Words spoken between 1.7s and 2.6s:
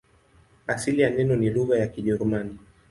ya Kijerumani.